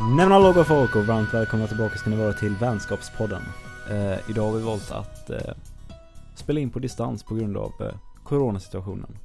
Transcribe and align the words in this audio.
Nämna 0.00 0.38
låga 0.38 0.64
folk 0.64 0.96
och 0.96 1.06
varmt 1.06 1.34
välkomna 1.34 1.66
tillbaka 1.66 1.96
ska 1.96 2.10
ni 2.10 2.16
vara 2.16 2.32
till 2.32 2.56
Vänskapspodden. 2.56 3.42
Eh, 3.90 4.30
idag 4.30 4.50
har 4.50 4.58
vi 4.58 4.64
valt 4.64 4.90
att 4.90 5.30
eh, 5.30 5.54
spela 6.34 6.60
in 6.60 6.70
på 6.70 6.78
distans 6.78 7.22
på 7.24 7.34
grund 7.34 7.56
av 7.56 7.72
eh, 7.80 7.94
coronasituationen. 8.24 9.18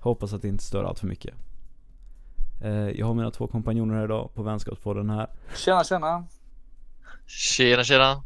Hoppas 0.00 0.32
att 0.32 0.42
det 0.42 0.48
inte 0.48 0.64
stör 0.64 0.84
allt 0.84 0.98
för 0.98 1.06
mycket. 1.06 1.34
Eh, 2.62 2.72
jag 2.72 3.06
har 3.06 3.14
mina 3.14 3.30
två 3.30 3.46
kompanjoner 3.46 3.94
här 3.94 4.04
idag 4.04 4.34
på 4.34 4.42
Vänskapspodden 4.42 5.10
här. 5.10 5.26
Tjena 5.56 5.84
tjena! 5.84 6.24
Tjena 7.26 7.84
tjena! 7.84 8.22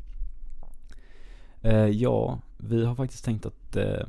Eh, 1.63 1.87
ja, 1.87 2.39
vi 2.57 2.85
har 2.85 2.95
faktiskt 2.95 3.25
tänkt 3.25 3.47
att 3.47 3.77
eh, 3.77 4.07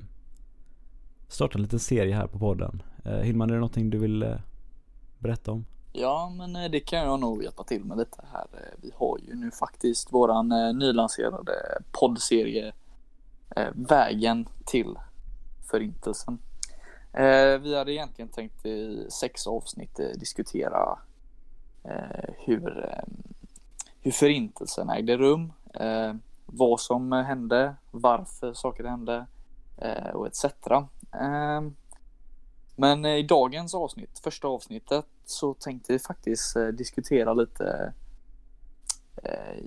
starta 1.27 1.57
en 1.57 1.61
liten 1.61 1.79
serie 1.79 2.15
här 2.15 2.27
på 2.27 2.39
podden. 2.39 2.83
Eh, 3.05 3.17
Hillman, 3.17 3.49
är 3.49 3.53
det 3.53 3.59
någonting 3.59 3.89
du 3.89 3.97
vill 3.97 4.23
eh, 4.23 4.35
berätta 5.19 5.51
om? 5.51 5.65
Ja 5.99 6.29
men 6.29 6.55
eh, 6.55 6.71
det 6.71 6.79
kan 6.79 6.99
jag 6.99 7.19
nog 7.19 7.43
hjälpa 7.43 7.63
till 7.63 7.83
med 7.83 7.97
lite 7.97 8.21
här. 8.31 8.47
Eh, 8.53 8.79
vi 8.81 8.91
har 8.95 9.17
ju 9.17 9.35
nu 9.35 9.51
faktiskt 9.51 10.13
våran 10.13 10.51
eh, 10.51 10.73
nylanserade 10.73 11.53
poddserie 11.91 12.73
Vägen 13.73 14.49
till 14.65 14.95
Förintelsen. 15.71 16.39
Vi 17.61 17.77
hade 17.77 17.93
egentligen 17.93 18.29
tänkt 18.29 18.65
i 18.65 19.07
sex 19.09 19.47
avsnitt 19.47 19.99
diskutera 20.15 20.99
hur, 22.37 22.93
hur 24.01 24.11
Förintelsen 24.11 24.89
ägde 24.89 25.17
rum, 25.17 25.53
vad 26.45 26.79
som 26.79 27.11
hände, 27.11 27.75
varför 27.91 28.53
saker 28.53 28.83
hände 28.83 29.25
och 30.13 30.27
etc. 30.27 30.45
Men 32.75 33.05
i 33.05 33.23
dagens 33.23 33.75
avsnitt, 33.75 34.19
första 34.23 34.47
avsnittet, 34.47 35.05
så 35.29 35.53
tänkte 35.53 35.93
vi 35.93 35.99
faktiskt 35.99 36.55
eh, 36.55 36.67
diskutera 36.67 37.33
lite 37.33 37.93
eh, 39.23 39.63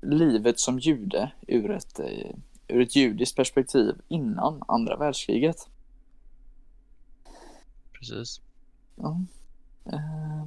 livet 0.00 0.58
som 0.58 0.78
jude 0.78 1.32
ur 1.46 1.70
ett, 1.70 1.98
eh, 1.98 2.36
ur 2.68 2.80
ett 2.80 2.96
judiskt 2.96 3.36
perspektiv 3.36 3.94
innan 4.08 4.62
andra 4.68 4.96
världskriget. 4.96 5.68
Precis. 7.92 8.40
Ja. 8.96 9.20
Eh, 9.84 10.46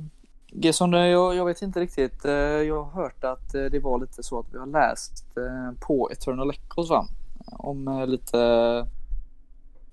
Gesson, 0.51 0.91
jag, 0.93 1.35
jag 1.35 1.45
vet 1.45 1.61
inte 1.61 1.79
riktigt. 1.79 2.23
Jag 2.23 2.83
har 2.83 2.91
hört 2.91 3.23
att 3.23 3.51
det 3.51 3.79
var 3.83 3.99
lite 3.99 4.23
så 4.23 4.39
att 4.39 4.53
vi 4.53 4.57
har 4.57 4.65
läst 4.65 5.25
på 5.79 6.11
Eternal 6.11 6.49
Echoes 6.49 6.89
va? 6.89 7.07
Om 7.45 8.05
lite, 8.07 8.37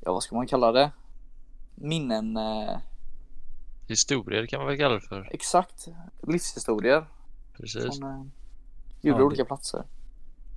ja 0.01 0.13
vad 0.13 0.23
ska 0.23 0.37
man 0.37 0.47
kalla 0.47 0.73
det? 0.73 0.91
Minnen, 1.75 2.39
Historier 3.89 4.47
kan 4.47 4.59
man 4.61 4.67
väl 4.69 4.79
kalla 4.79 4.95
det 4.95 5.01
för. 5.01 5.29
exakt, 5.33 5.89
livshistorier 6.23 7.07
Precis. 7.57 7.83
från 7.99 8.11
eh, 8.11 8.23
gjorda 9.01 9.19
Ja, 9.21 9.25
olika 9.25 9.43
det- 9.43 9.47
platser. 9.47 9.85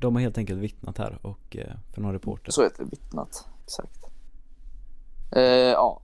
De 0.02 0.16
har 0.16 0.22
helt 0.22 0.38
enkelt 0.38 0.60
vittnat 0.60 0.98
här 0.98 1.20
och 1.26 1.56
eh, 1.58 1.76
för 1.94 2.02
någon 2.02 2.14
reporter. 2.14 2.52
Så 2.52 2.64
heter 2.64 2.84
det, 2.84 2.90
vittnat. 2.90 3.48
Exakt. 3.64 4.04
Eh, 5.32 5.42
ja, 5.44 6.02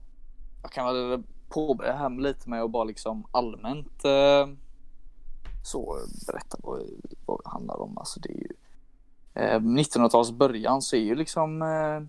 jag 0.62 0.72
kan 0.72 0.86
väl 0.86 1.22
påbörja 1.48 1.92
här 1.96 2.08
med 2.08 2.22
lite 2.22 2.50
med 2.50 2.62
att 2.62 2.70
bara 2.70 2.84
liksom 2.84 3.26
allmänt 3.32 4.04
eh, 4.04 4.48
så 5.64 5.98
berätta 6.26 6.58
vad, 6.62 6.82
vad 7.26 7.40
det 7.44 7.48
handlar 7.50 7.80
om. 7.80 7.98
Alltså 7.98 8.20
det 8.20 8.28
är 8.28 8.36
ju 8.38 8.48
eh, 9.34 9.60
1900-talets 9.60 10.30
början 10.32 10.82
så 10.82 10.96
är 10.96 11.00
ju 11.00 11.14
liksom 11.14 11.62
eh, 11.62 12.00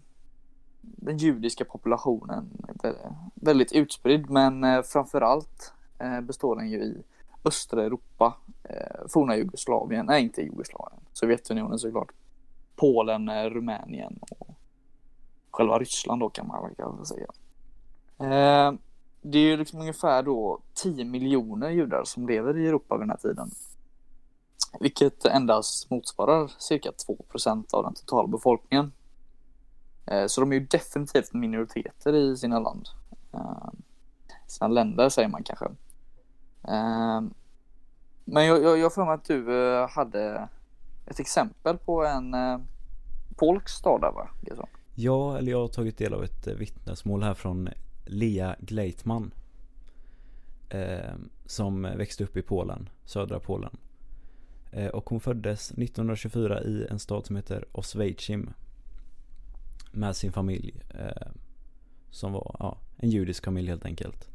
den 0.96 1.18
judiska 1.18 1.66
populationen 1.66 2.50
väldigt 3.36 3.72
utspridd 3.72 4.30
men 4.30 4.64
eh, 4.64 4.82
framförallt 4.82 5.74
eh, 6.00 6.22
består 6.22 6.56
den 6.56 6.70
ju 6.70 6.78
i 6.78 7.04
östra 7.44 7.84
Europa, 7.84 8.38
eh, 8.64 9.08
forna 9.10 9.38
Jugoslavien, 9.38 10.06
nej 10.06 10.24
inte 10.24 10.42
Jugoslavien, 10.42 11.02
Sovjetunionen 11.14 11.80
såklart. 11.80 12.12
Polen, 12.76 13.50
Rumänien 13.50 14.20
och 14.22 14.48
själva 15.52 15.80
Ryssland 15.80 16.22
då 16.22 16.30
kan 16.30 16.48
man 16.48 16.72
väl 16.78 17.06
säga. 17.06 17.28
Det 19.22 19.38
är 19.38 19.44
ju 19.44 19.58
liksom 19.58 19.80
ungefär 19.80 20.24
då 20.24 20.60
10 20.74 21.06
miljoner 21.06 21.70
judar 21.70 22.04
som 22.04 22.28
lever 22.28 22.58
i 22.58 22.68
Europa 22.68 22.96
vid 22.96 23.02
den 23.02 23.10
här 23.10 23.18
tiden. 23.18 23.52
Vilket 24.80 25.26
endast 25.26 25.90
motsvarar 25.90 26.52
cirka 26.58 26.92
2% 26.92 27.74
av 27.74 27.84
den 27.84 27.94
totala 27.94 28.28
befolkningen. 28.28 28.92
Eh, 30.08 30.28
så 30.28 30.42
de 30.42 30.52
är 30.52 30.56
ju 30.56 30.66
definitivt 30.66 31.34
minoriteter 31.34 32.14
i 32.14 32.38
sina 32.38 32.60
land. 32.60 32.90
Eh, 33.34 33.70
sina 34.48 34.68
länder 34.68 35.10
säger 35.10 35.30
man 35.30 35.44
kanske. 35.44 35.66
Eh, 36.68 37.22
men 38.26 38.46
jag, 38.46 38.64
jag, 38.64 38.78
jag 38.78 38.94
får 38.94 39.06
mig 39.06 39.14
att 39.14 39.26
du 39.26 39.46
hade 39.90 40.50
ett 41.06 41.20
exempel 41.20 41.78
på 41.78 42.06
en 42.06 42.36
polsk 43.36 43.70
stad 43.70 44.02
där 44.02 44.12
va? 44.12 44.30
Ja, 44.96 45.38
eller 45.38 45.52
jag 45.52 45.60
har 45.60 45.68
tagit 45.68 45.98
del 45.98 46.14
av 46.14 46.24
ett 46.24 46.48
vittnesmål 46.48 47.24
här 47.24 47.34
från 47.34 47.70
Lea 48.06 48.56
Gleitman. 48.60 49.34
Som 51.46 51.82
växte 51.82 52.24
upp 52.24 52.38
i 52.38 52.42
Polen, 52.42 52.90
södra 53.06 53.40
Polen. 53.40 53.78
Och 54.94 55.10
hon 55.10 55.20
föddes 55.20 55.72
1924 55.72 56.64
i 56.64 56.88
en 56.90 57.00
stad 57.00 57.26
som 57.26 57.36
heter 57.36 57.66
Oswiecim. 57.72 58.54
Med 59.96 60.16
sin 60.16 60.32
familj. 60.32 60.82
Eh, 60.90 61.28
som 62.12 62.34
var 62.34 62.56
ja, 62.60 62.78
en 62.98 63.10
judisk 63.10 63.46
familj 63.46 63.70
helt 63.70 63.86
enkelt. 63.86 64.30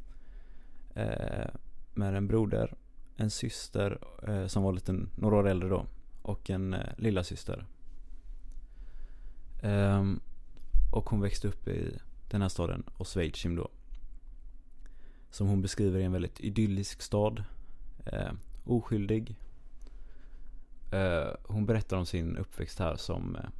Eh, 0.94 1.48
med 1.94 2.15
en 2.15 2.26
broder, 2.26 2.75
en 3.16 3.31
syster 3.31 3.99
eh, 4.28 4.47
som 4.47 4.62
var 4.62 4.72
lite, 4.72 5.06
några 5.16 5.37
år 5.37 5.49
äldre 5.49 5.69
då. 5.69 5.87
Och 6.22 6.50
en 6.50 6.75
eh, 6.75 6.81
lilla 6.97 7.25
syster. 7.25 7.66
Ehm, 9.62 10.20
och 10.93 11.10
hon 11.10 11.20
växte 11.20 11.49
upp 11.49 11.69
i 11.69 11.99
den 12.31 12.43
här 12.43 12.49
staden, 12.49 12.84
Oswiecim 12.99 13.56
då. 13.56 13.69
Som 15.31 15.47
hon 15.49 15.62
beskriver 15.62 16.00
i 16.00 16.04
en 16.04 16.12
väldigt 16.12 16.41
idyllisk 16.41 17.03
stad. 17.03 17.44
Eh, 18.06 18.32
oskyldig. 18.65 19.37
Eh, 20.93 21.28
hon 21.43 21.66
berättar 21.66 21.97
om 21.97 22.06
sin 22.06 22.37
uppväxt 22.37 22.78
här 22.78 22.97
som 22.97 23.37
eh, 23.37 23.50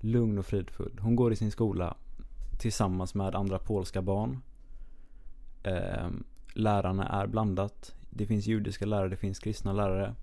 lugn 0.00 0.38
och 0.38 0.46
fridfull. 0.46 0.98
Hon 1.00 1.16
går 1.16 1.32
i 1.32 1.36
sin 1.36 1.50
skola 1.50 1.96
tillsammans 2.58 3.14
med 3.14 3.34
andra 3.34 3.58
polska 3.58 4.02
barn. 4.02 4.40
Eh, 5.62 6.08
lärarna 6.54 7.08
är 7.08 7.26
blandat. 7.26 7.94
Det 8.10 8.26
finns 8.26 8.46
judiska 8.46 8.86
lärare, 8.86 9.08
det 9.08 9.16
finns 9.16 9.38
kristna 9.38 9.72
lärare. 9.72 10.14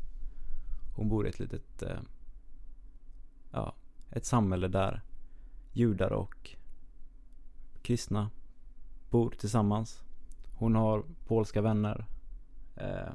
Hon 0.95 1.09
bor 1.09 1.25
i 1.25 1.29
ett 1.29 1.39
litet 1.39 1.81
eh, 1.81 1.99
ja, 3.51 3.73
ett 4.11 4.25
samhälle 4.25 4.67
där 4.67 5.01
judar 5.73 6.13
och 6.13 6.55
kristna 7.81 8.29
bor 9.09 9.29
tillsammans. 9.29 10.03
Hon 10.57 10.75
har 10.75 11.03
polska 11.27 11.61
vänner. 11.61 12.05
Eh, 12.75 13.13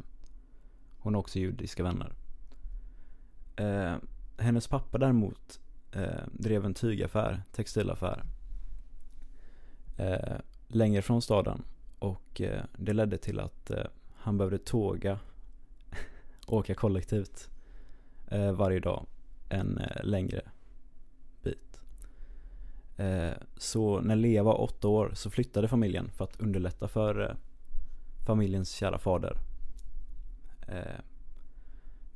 hon 0.98 1.14
har 1.14 1.20
också 1.20 1.38
judiska 1.38 1.82
vänner. 1.82 2.14
Ehm, 3.56 4.00
hennes 4.38 4.68
pappa 4.68 4.98
däremot 4.98 5.60
eh, 5.92 6.24
drev 6.32 6.64
en 6.64 6.74
tygaffär, 6.74 7.42
textilaffär. 7.52 8.24
Eh, 9.96 10.36
längre 10.68 11.02
från 11.02 11.22
staden. 11.22 11.62
Och 11.98 12.40
eh, 12.40 12.64
det 12.76 12.92
ledde 12.92 13.18
till 13.18 13.40
att 13.40 13.70
eh, 13.70 13.84
han 14.14 14.38
behövde 14.38 14.58
tåga, 14.58 15.18
åka 16.46 16.74
kollektivt 16.74 17.50
eh, 18.28 18.52
varje 18.52 18.80
dag 18.80 19.06
en 19.48 19.78
eh, 19.78 20.04
längre 20.04 20.42
bit. 21.42 21.80
Eh, 22.96 23.32
så 23.56 24.00
när 24.00 24.16
Lea 24.16 24.42
var 24.42 24.60
åtta 24.60 24.88
år 24.88 25.12
så 25.14 25.30
flyttade 25.30 25.68
familjen 25.68 26.10
för 26.10 26.24
att 26.24 26.40
underlätta 26.40 26.88
för 26.88 27.30
eh, 27.30 27.36
familjens 28.26 28.70
kära 28.70 28.98
fader. 28.98 29.36
Eh, 30.68 31.00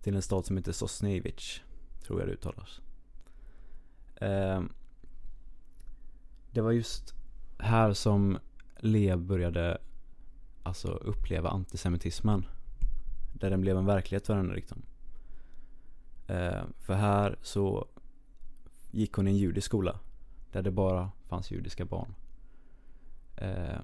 till 0.03 0.15
en 0.15 0.23
stad 0.23 0.47
som 0.47 0.57
heter 0.57 0.73
Sosnevich, 0.73 1.63
tror 2.03 2.21
jag 2.21 2.29
det 2.29 2.33
uttalas. 2.33 2.81
Eh, 4.17 4.63
det 6.51 6.61
var 6.61 6.73
just 6.73 7.15
här 7.59 7.93
som 7.93 8.39
Lea 8.79 9.17
började 9.17 9.79
alltså 10.63 10.89
uppleva 10.89 11.49
antisemitismen. 11.49 12.47
Där 13.33 13.51
den 13.51 13.61
blev 13.61 13.77
en 13.79 13.87
verklighet 13.87 14.27
för 14.27 14.37
henne 14.37 14.55
liksom. 14.55 14.83
Eh, 16.27 16.63
för 16.79 16.95
här 16.95 17.39
så 17.43 17.89
gick 18.91 19.13
hon 19.13 19.29
i 19.29 19.31
en 19.31 19.37
judisk 19.37 19.67
skola. 19.67 20.01
Där 20.53 20.63
det 20.63 20.71
bara 20.71 21.11
fanns 21.29 21.51
judiska 21.51 21.85
barn. 21.85 22.15
Eh, 23.37 23.81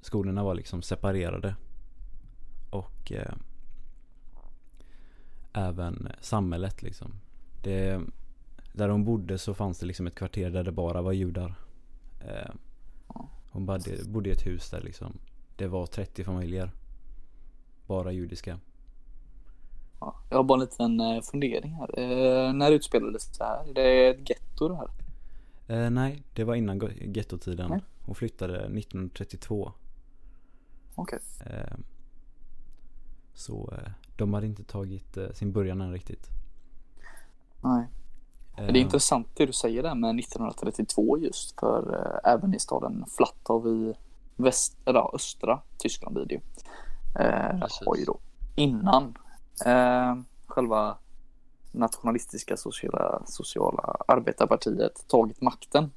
skolorna 0.00 0.44
var 0.44 0.54
liksom 0.54 0.82
separerade. 0.82 1.56
Och 2.70 3.12
eh, 3.12 3.34
även 5.52 6.08
samhället 6.20 6.82
liksom. 6.82 7.12
Det, 7.62 8.00
där 8.74 8.88
hon 8.88 9.04
bodde 9.04 9.38
så 9.38 9.54
fanns 9.54 9.78
det 9.78 9.86
liksom 9.86 10.06
ett 10.06 10.14
kvarter 10.14 10.50
där 10.50 10.64
det 10.64 10.72
bara 10.72 11.02
var 11.02 11.12
judar. 11.12 11.54
Eh, 12.20 12.54
hon 13.50 13.66
bodde, 13.66 14.04
bodde 14.06 14.28
i 14.28 14.32
ett 14.32 14.46
hus 14.46 14.70
där 14.70 14.80
liksom 14.80 15.18
det 15.56 15.66
var 15.66 15.86
30 15.86 16.24
familjer. 16.24 16.70
bara 17.86 18.12
judiska. 18.12 18.58
Ja, 20.00 20.16
jag 20.30 20.36
har 20.36 20.44
bara 20.44 20.54
en 20.54 20.60
liten 20.60 21.00
eh, 21.00 21.20
fundering 21.22 21.72
här. 21.72 21.98
Eh, 21.98 22.52
när 22.52 22.72
utspelades 22.72 23.38
det 23.38 23.44
här? 23.44 23.68
Är 23.70 23.74
det 23.74 24.08
ett 24.08 24.30
getto 24.30 24.68
det 24.68 24.76
här? 24.76 24.88
Eh, 25.66 25.90
nej, 25.90 26.22
det 26.34 26.44
var 26.44 26.54
innan 26.54 26.80
gettotiden. 27.00 27.70
Nej. 27.70 27.80
Hon 28.00 28.14
flyttade 28.14 28.54
1932. 28.54 29.72
Okej. 30.94 31.18
Eh, 31.46 31.76
så 33.34 33.72
eh, 33.72 33.90
de 34.16 34.34
hade 34.34 34.46
inte 34.46 34.64
tagit 34.64 35.18
sin 35.32 35.52
början 35.52 35.80
än 35.80 35.92
riktigt. 35.92 36.28
Nej. 37.60 37.86
Eh, 38.56 38.66
Det 38.66 38.78
är 38.78 38.82
intressant 38.82 39.28
det 39.34 39.46
du 39.46 39.52
säger 39.52 39.82
där 39.82 39.94
med 39.94 40.18
1932 40.18 41.18
just 41.18 41.60
för 41.60 41.94
eh, 41.94 42.32
även 42.32 42.54
i 42.54 42.58
staden 42.58 43.04
Flattov 43.16 43.66
i 43.68 43.94
väst, 44.36 44.76
eller 44.84 45.14
östra 45.14 45.60
Tyskland 45.78 46.14
blir 46.14 46.24
det 46.26 46.34
ju. 46.34 46.40
Eh, 47.18 47.68
har 47.86 47.96
ju 47.96 48.04
då 48.04 48.18
innan 48.54 49.18
eh, 49.66 50.16
själva 50.46 50.96
nationalistiska 51.72 52.56
sociala, 52.56 53.22
sociala 53.26 53.96
arbetarpartiet 54.08 55.08
tagit 55.08 55.40
makten 55.40 55.90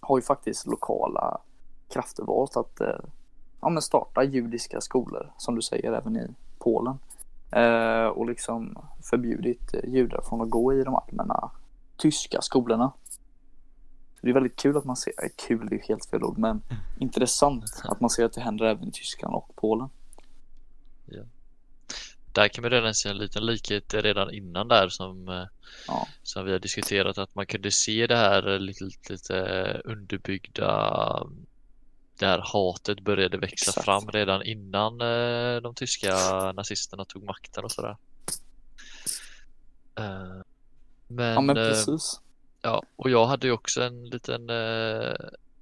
har 0.00 0.18
ju 0.18 0.22
faktiskt 0.22 0.66
lokala 0.66 1.40
krafter 1.88 2.22
valt 2.24 2.56
att 2.56 2.80
eh, 2.80 3.00
ja, 3.60 3.68
men 3.68 3.82
starta 3.82 4.24
judiska 4.24 4.80
skolor 4.80 5.32
som 5.38 5.54
du 5.54 5.62
säger 5.62 5.92
även 5.92 6.16
i 6.16 6.28
Polen. 6.58 6.98
Eh, 7.52 8.06
och 8.06 8.26
liksom 8.26 8.84
förbjudit 9.10 9.74
eh, 9.74 9.90
judar 9.90 10.22
från 10.28 10.40
att 10.40 10.50
gå 10.50 10.74
i 10.74 10.84
de 10.84 10.94
allmänna 10.94 11.50
tyska 11.96 12.40
skolorna. 12.42 12.92
Det 14.20 14.28
är 14.30 14.34
väldigt 14.34 14.56
kul 14.56 14.76
att 14.76 14.84
man 14.84 14.96
ser, 14.96 15.12
eh, 15.22 15.28
kul 15.48 15.66
är 15.66 15.72
ju 15.72 15.80
helt 15.88 16.06
fel 16.06 16.24
ord, 16.24 16.38
men 16.38 16.62
intressant 16.98 17.64
att 17.84 18.00
man 18.00 18.10
ser 18.10 18.24
att 18.24 18.32
det 18.32 18.40
händer 18.40 18.64
även 18.64 18.88
i 18.88 18.92
Tyskland 18.92 19.34
och 19.34 19.50
Polen. 19.56 19.88
Där 22.32 22.48
kan 22.48 22.62
man 22.62 22.70
redan 22.70 22.94
se 22.94 23.08
en 23.08 23.18
liten 23.18 23.46
likhet 23.46 23.94
redan 23.94 24.34
innan 24.34 24.68
där 24.68 24.88
som, 24.88 25.28
eh, 25.28 25.44
Ja. 25.88 26.06
som 26.22 26.44
vi 26.44 26.52
har 26.52 26.58
diskuterat 26.58 27.18
att 27.18 27.34
man 27.34 27.46
kunde 27.46 27.70
se 27.70 28.06
det 28.06 28.16
här 28.16 28.58
lite, 28.58 28.84
lite 29.08 29.34
underbyggda 29.84 31.26
det 32.18 32.26
här 32.26 32.42
hatet 32.52 33.00
började 33.00 33.38
växa 33.38 33.70
Exakt. 33.70 33.84
fram 33.84 34.08
redan 34.08 34.42
innan 34.42 35.00
eh, 35.00 35.56
de 35.62 35.74
tyska 35.74 36.12
nazisterna 36.52 37.04
tog 37.04 37.22
makten 37.24 37.64
och 37.64 37.72
sådär. 37.72 37.96
Eh, 39.94 40.42
Men, 41.08 41.34
Ja 41.34 41.40
men 41.40 41.56
eh, 41.56 41.68
precis. 41.68 42.20
Ja, 42.62 42.82
och 42.96 43.10
jag 43.10 43.26
hade 43.26 43.46
ju 43.46 43.52
också 43.52 43.82
en 43.82 44.04
liten 44.04 44.50
eh, 44.50 45.14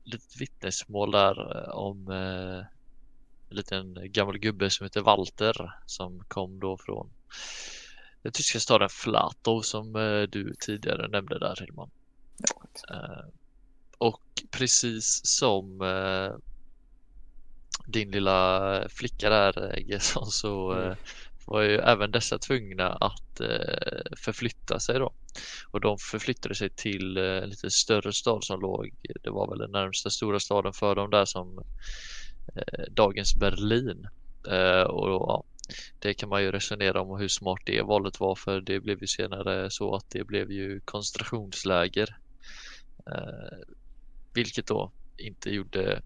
litet 0.05 0.41
vittnesmål 0.41 1.11
där 1.11 1.57
eh, 1.57 1.71
om 1.71 2.11
eh, 2.11 2.59
en 3.51 3.57
liten 3.57 4.13
gammal 4.13 4.39
gubbe 4.39 4.71
som 4.71 4.85
heter 4.85 5.01
Walter 5.01 5.73
som 5.87 6.25
kom 6.29 6.61
då 6.61 6.79
från 6.79 7.11
den 8.23 8.33
tyska 8.33 8.61
staden 8.61 8.89
Flatow 8.89 9.61
som 9.61 9.97
eh, 9.97 10.23
du 10.23 10.55
tidigare 10.61 11.09
nämnde 11.09 11.39
där 11.39 11.57
Hilman. 11.61 11.91
Ja. 12.39 12.95
Eh, 12.97 13.25
och 14.01 14.23
precis 14.51 15.21
som 15.25 15.81
eh, 15.81 16.37
din 17.87 18.11
lilla 18.11 18.89
flicka 18.89 19.31
där 19.31 19.73
eh, 19.73 19.89
Gesson 19.89 20.27
så 20.27 20.81
eh, 20.81 20.97
var 21.45 21.63
ju 21.63 21.77
även 21.77 22.11
dessa 22.11 22.39
tvungna 22.39 22.89
att 22.89 23.41
eh, 23.41 24.17
förflytta 24.17 24.81
sig 24.81 24.99
då. 24.99 25.13
Och 25.71 25.81
de 25.81 25.99
förflyttade 25.99 26.55
sig 26.55 26.71
till 26.71 27.17
eh, 27.17 27.25
en 27.25 27.49
lite 27.49 27.71
större 27.71 28.13
stad 28.13 28.45
som 28.45 28.61
låg, 28.61 28.91
det 29.23 29.31
var 29.31 29.51
väl 29.51 29.59
den 29.59 29.71
närmsta 29.71 30.11
stora 30.11 30.41
staden 30.41 30.73
för 30.73 30.95
dem 30.95 31.11
där 31.11 31.25
som 31.25 31.59
eh, 32.57 32.85
dagens 32.91 33.35
Berlin. 33.35 34.09
Eh, 34.49 34.83
och 34.83 35.07
då, 35.07 35.25
ja, 35.29 35.45
det 35.99 36.15
kan 36.15 36.29
man 36.29 36.43
ju 36.43 36.53
resonera 36.53 37.01
om 37.01 37.21
hur 37.21 37.29
smart 37.29 37.61
det 37.67 37.83
valet 37.83 38.21
var 38.21 38.35
för 38.35 38.61
det 38.61 38.81
blev 38.81 39.01
ju 39.01 39.07
senare 39.07 39.71
så 39.71 39.95
att 39.95 40.11
det 40.11 40.25
blev 40.25 40.53
ju 40.53 40.81
koncentrationsläger. 40.81 42.17
Vilket 44.35 44.67
då 44.67 44.91
inte 45.17 45.51
gjorde 45.51 46.03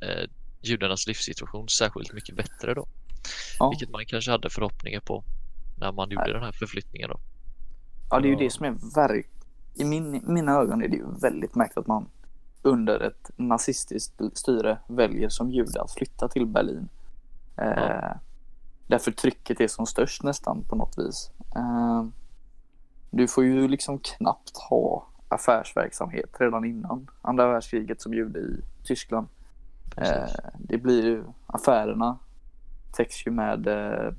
eh, 0.00 0.30
judarnas 0.60 1.06
livssituation 1.06 1.68
särskilt 1.68 2.12
mycket 2.12 2.36
bättre 2.36 2.74
då. 2.74 2.86
Ja. 3.58 3.70
Vilket 3.70 3.90
man 3.90 4.06
kanske 4.06 4.30
hade 4.30 4.50
förhoppningar 4.50 5.00
på 5.00 5.24
när 5.78 5.92
man 5.92 6.10
gjorde 6.10 6.24
Nej. 6.24 6.32
den 6.32 6.42
här 6.42 6.52
förflyttningen 6.52 7.10
då. 7.10 7.20
Ja, 8.10 8.20
det 8.20 8.28
är 8.28 8.30
ju 8.30 8.36
det 8.36 8.50
som 8.50 8.66
är 8.66 8.94
verk... 8.94 9.30
I 9.74 9.84
min, 9.84 10.22
mina 10.26 10.52
ögon 10.52 10.82
är 10.82 10.88
det 10.88 10.96
ju 10.96 11.06
väldigt 11.20 11.54
märkligt 11.54 11.78
att 11.78 11.86
man 11.86 12.08
under 12.62 13.00
ett 13.00 13.30
nazistiskt 13.36 14.20
styre 14.34 14.78
väljer 14.88 15.28
som 15.28 15.50
jude 15.50 15.82
att 15.82 15.92
flytta 15.92 16.28
till 16.28 16.46
Berlin. 16.46 16.88
Eh, 17.56 17.64
Ja. 17.66 18.20
Där 18.86 18.98
förtrycket 18.98 19.60
är 19.60 19.68
som 19.68 19.86
störst 19.86 20.22
nästan 20.22 20.64
på 20.68 20.76
något 20.76 20.98
vis. 20.98 21.30
Eh, 21.56 22.04
du 23.10 23.28
får 23.28 23.44
ju 23.44 23.68
liksom 23.68 23.98
knappt 23.98 24.56
ha 24.56 25.06
affärsverksamhet 25.30 26.36
redan 26.40 26.64
innan 26.64 27.10
andra 27.22 27.52
världskriget 27.52 28.00
som 28.02 28.14
jude 28.14 28.38
i 28.38 28.62
Tyskland. 28.84 29.28
Eh, 29.96 30.28
det 30.58 30.78
blir 30.78 31.04
ju 31.04 31.24
affärerna 31.46 32.18
täcks 32.92 33.26
ju 33.26 33.30
med 33.30 33.66
eh, 33.66 34.14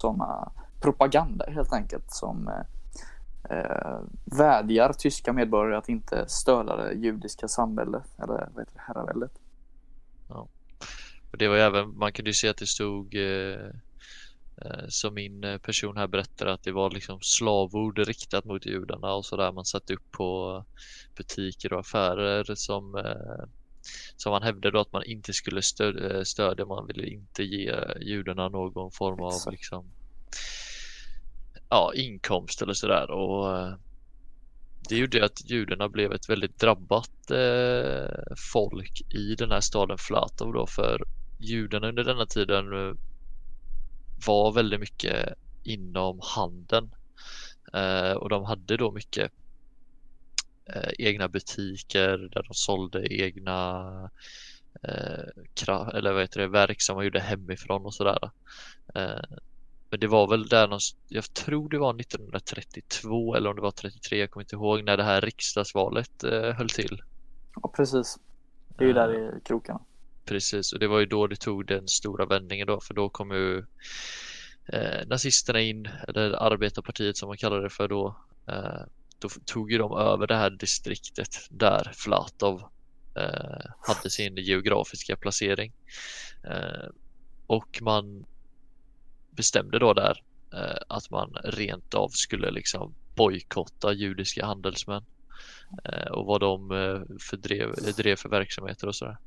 sådana 0.00 0.52
propaganda 0.80 1.44
helt 1.48 1.72
enkelt 1.72 2.10
som 2.10 2.48
eh, 2.48 3.58
eh, 3.58 3.98
vädjar 4.38 4.92
tyska 4.92 5.32
medborgare 5.32 5.78
att 5.78 5.88
inte 5.88 6.28
störa 6.28 6.76
det 6.76 6.92
judiska 6.92 7.48
samhället 7.48 8.06
eller 8.18 8.32
vad 8.32 8.40
heter 8.40 8.74
det, 8.74 8.80
herraväldet. 8.80 9.32
Och 11.36 11.38
det 11.38 11.48
var 11.48 11.56
även, 11.56 11.98
man 11.98 12.12
kunde 12.12 12.30
ju 12.30 12.34
se 12.34 12.48
att 12.48 12.56
det 12.56 12.66
stod 12.66 13.14
eh, 13.14 13.70
eh, 14.64 14.84
som 14.88 15.14
min 15.14 15.44
eh, 15.44 15.58
person 15.58 15.96
här 15.96 16.06
berättade 16.06 16.52
att 16.52 16.62
det 16.62 16.72
var 16.72 16.90
liksom 16.90 17.18
slavord 17.20 17.98
riktat 17.98 18.44
mot 18.44 18.66
judarna 18.66 19.12
och 19.12 19.26
sådär. 19.26 19.52
Man 19.52 19.64
satte 19.64 19.94
upp 19.94 20.10
på 20.10 20.64
butiker 21.16 21.72
och 21.72 21.80
affärer 21.80 22.54
som 22.54 22.96
eh, 22.96 23.48
som 24.16 24.32
man 24.32 24.42
hävdade 24.42 24.80
att 24.80 24.92
man 24.92 25.04
inte 25.04 25.32
skulle 25.32 25.60
stö- 25.60 26.24
stödja. 26.24 26.66
Man 26.66 26.86
ville 26.86 27.06
inte 27.06 27.42
ge 27.42 27.74
judarna 28.00 28.48
någon 28.48 28.90
form 28.92 29.20
av 29.20 29.32
Exakt. 29.32 29.52
liksom 29.52 29.90
ja, 31.68 31.92
inkomst 31.94 32.62
eller 32.62 32.72
sådär. 32.72 33.10
Och 33.10 33.78
det 34.88 34.96
gjorde 34.96 35.24
att 35.24 35.50
judarna 35.50 35.88
blev 35.88 36.12
ett 36.12 36.28
väldigt 36.28 36.58
drabbat 36.58 37.10
folk 38.52 39.02
i 39.14 39.34
den 39.34 39.50
här 39.50 39.60
staden 39.60 39.98
Flatov 39.98 40.52
då 40.52 40.66
för 40.66 41.04
judarna 41.38 41.88
under 41.88 42.04
denna 42.04 42.26
tiden 42.26 42.96
var 44.26 44.52
väldigt 44.52 44.80
mycket 44.80 45.34
inom 45.64 46.20
handeln 46.22 46.90
eh, 47.72 48.12
och 48.12 48.28
de 48.28 48.44
hade 48.44 48.76
då 48.76 48.92
mycket 48.92 49.32
eh, 50.64 50.90
egna 50.98 51.28
butiker 51.28 52.18
där 52.18 52.42
de 52.42 52.54
sålde 52.54 53.14
egna 53.14 54.10
eh, 54.82 55.94
eller 55.94 56.12
vad 56.12 56.22
heter 56.22 56.40
det, 56.40 56.48
verk 56.48 56.82
som 56.82 56.96
man 56.96 57.04
gjorde 57.04 57.20
hemifrån 57.20 57.86
och 57.86 57.94
sådär. 57.94 58.30
Men 59.90 60.00
det 60.00 60.06
var 60.06 60.28
väl 60.28 60.48
där 60.48 60.66
någonstans, 60.66 61.02
jag 61.08 61.34
tror 61.34 61.68
det 61.68 61.78
var 61.78 62.00
1932 62.00 63.34
eller 63.34 63.50
om 63.50 63.56
det 63.56 63.62
var 63.62 63.70
33, 63.70 64.18
jag 64.18 64.30
kommer 64.30 64.44
inte 64.44 64.56
ihåg 64.56 64.84
när 64.84 64.96
det 64.96 65.02
här 65.02 65.20
riksdagsvalet 65.20 66.24
eh, 66.24 66.52
höll 66.52 66.68
till. 66.68 67.02
Ja 67.62 67.72
precis. 67.76 68.18
Det 68.68 68.84
är 68.84 68.88
ju 68.88 68.92
där 68.92 69.36
i 69.36 69.40
krokarna. 69.40 69.80
Precis, 70.26 70.72
och 70.72 70.78
det 70.78 70.88
var 70.88 70.98
ju 70.98 71.06
då 71.06 71.26
det 71.26 71.36
tog 71.36 71.66
den 71.66 71.88
stora 71.88 72.26
vändningen 72.26 72.66
då, 72.66 72.80
för 72.80 72.94
då 72.94 73.08
kom 73.08 73.30
ju 73.30 73.58
eh, 74.72 75.06
nazisterna 75.06 75.60
in, 75.60 75.88
eller 76.08 76.32
arbetarpartiet 76.32 77.16
som 77.16 77.28
man 77.28 77.36
kallade 77.36 77.62
det 77.62 77.70
för 77.70 77.88
då. 77.88 78.16
Eh, 78.48 78.82
då 79.18 79.28
tog 79.44 79.72
ju 79.72 79.78
de 79.78 79.92
över 79.92 80.26
det 80.26 80.36
här 80.36 80.50
distriktet 80.50 81.36
där 81.50 81.92
Flatov 81.94 82.62
eh, 83.16 83.70
hade 83.80 84.10
sin 84.10 84.36
geografiska 84.36 85.16
placering. 85.16 85.72
Eh, 86.44 86.88
och 87.46 87.78
man 87.82 88.26
bestämde 89.30 89.78
då 89.78 89.92
där 89.92 90.22
eh, 90.54 90.78
att 90.88 91.10
man 91.10 91.36
rent 91.44 91.94
av 91.94 92.08
skulle 92.08 92.50
liksom 92.50 92.94
bojkotta 93.16 93.92
judiska 93.92 94.46
handelsmän 94.46 95.04
eh, 95.84 96.10
och 96.10 96.26
vad 96.26 96.40
de 96.40 96.70
eh, 96.70 97.16
fördrev, 97.20 97.74
drev 97.96 98.16
för 98.16 98.28
verksamheter 98.28 98.86
och 98.86 98.96
sådär. 98.96 99.18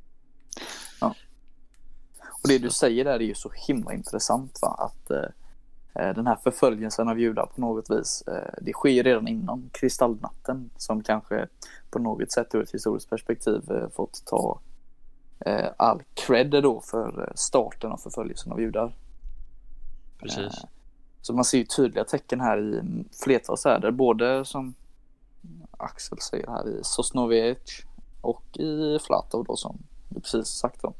Och 2.42 2.48
det 2.48 2.58
du 2.58 2.70
säger 2.70 3.04
där 3.04 3.14
är 3.14 3.24
ju 3.24 3.34
så 3.34 3.50
himla 3.54 3.94
intressant 3.94 4.58
va? 4.62 4.68
att 4.68 5.10
eh, 5.10 5.24
eh, 5.94 6.14
den 6.14 6.26
här 6.26 6.36
förföljelsen 6.36 7.08
av 7.08 7.20
judar 7.20 7.46
på 7.46 7.60
något 7.60 7.90
vis 7.90 8.22
eh, 8.26 8.54
det 8.62 8.72
sker 8.72 9.02
redan 9.02 9.28
innan 9.28 9.70
kristallnatten 9.72 10.70
som 10.76 11.02
kanske 11.02 11.48
på 11.90 11.98
något 11.98 12.32
sätt 12.32 12.54
ur 12.54 12.62
ett 12.62 12.74
historiskt 12.74 13.10
perspektiv 13.10 13.70
eh, 13.70 13.88
fått 13.88 14.22
ta 14.26 14.60
eh, 15.46 15.68
all 15.76 16.02
cred 16.14 16.50
då 16.50 16.80
för 16.80 17.22
eh, 17.22 17.34
starten 17.34 17.92
av 17.92 17.96
förföljelsen 17.96 18.52
av 18.52 18.60
judar. 18.60 18.96
Precis. 20.18 20.52
Så 21.22 21.32
man 21.32 21.44
ser 21.44 21.58
ju 21.58 21.64
tydliga 21.64 22.04
tecken 22.04 22.40
här 22.40 22.58
i 22.58 23.04
flertal 23.24 23.58
städer, 23.58 23.90
både 23.90 24.44
som 24.44 24.74
Axel 25.70 26.18
säger 26.18 26.46
här 26.46 26.68
i 26.68 26.80
Sosnowiec 26.82 27.84
och 28.20 28.56
i 28.56 28.98
Flatov 29.06 29.44
då 29.44 29.56
som 29.56 29.78
precis 30.14 30.46
sagt 30.46 30.82
då. 30.82 30.94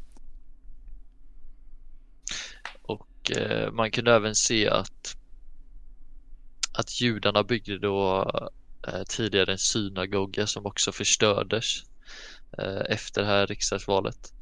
Och 2.83 3.11
och 3.31 3.37
eh, 3.37 3.73
man 3.73 3.91
kunde 3.91 4.15
även 4.15 4.35
se 4.35 4.69
att 4.69 5.17
att 6.73 7.01
judarna 7.01 7.43
byggde 7.43 7.79
då 7.79 8.31
eh, 8.89 9.03
tidigare 9.09 9.53
en 9.53 9.59
synagoga 9.59 10.47
som 10.47 10.67
också 10.67 10.93
förstördes 10.93 11.83
eh, 12.59 12.83
efter 12.89 13.23
det 13.23 13.29
här 13.29 13.47
riksdagsvalet. 13.47 14.33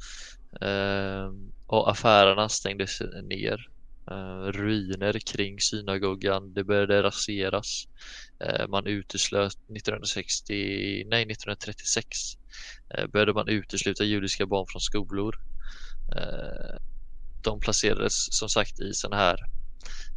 Eh, 0.61 1.33
och 1.67 1.91
affärerna 1.91 2.49
stängdes 2.49 3.01
ner. 3.23 3.69
Eh, 4.11 4.53
ruiner 4.53 5.19
kring 5.19 5.61
synagogan, 5.61 6.55
det 6.55 6.65
började 6.65 7.03
raseras. 7.03 7.89
Eh, 8.41 8.69
man 8.69 8.87
uteslöt 8.87 9.53
1960, 9.53 10.55
nej 11.07 11.23
1936 11.23 12.07
eh, 12.95 13.07
började 13.07 13.35
man 13.35 13.49
utesluta 13.49 14.05
judiska 14.05 14.47
barn 14.47 14.67
från 14.69 14.81
skolor. 14.81 15.35
Eh, 16.17 16.81
de 17.43 17.61
placerades 17.61 18.39
som 18.39 18.49
sagt 18.49 18.81
i 18.81 18.93
sådana 18.93 19.17
här 19.17 19.39